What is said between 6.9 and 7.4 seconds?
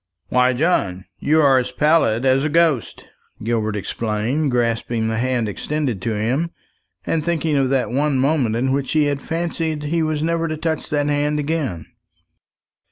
and